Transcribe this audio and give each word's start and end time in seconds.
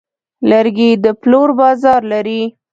لرګی 0.49 0.91
د 1.03 1.05
پلور 1.21 1.49
بازار 1.61 2.01
لري. 2.11 2.41